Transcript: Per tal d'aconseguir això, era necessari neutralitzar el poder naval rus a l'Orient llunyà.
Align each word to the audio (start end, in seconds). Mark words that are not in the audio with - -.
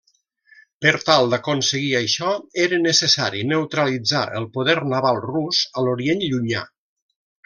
Per 0.83 0.93
tal 1.09 1.27
d'aconseguir 1.33 1.91
això, 1.99 2.31
era 2.65 2.79
necessari 2.87 3.43
neutralitzar 3.51 4.23
el 4.39 4.47
poder 4.59 4.75
naval 4.95 5.21
rus 5.27 5.61
a 5.75 5.85
l'Orient 5.89 6.25
llunyà. 6.29 6.65